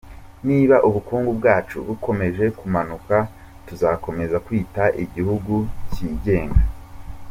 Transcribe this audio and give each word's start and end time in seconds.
Niba 0.47 0.75
ubukungu 0.87 1.31
bwacu 1.39 1.77
bukomeje 1.87 2.45
kumanuka, 2.59 3.15
tuzakomeza 3.67 4.37
kwita 4.45 4.83
igihugu 5.03 5.53
kigenga? 5.93 6.61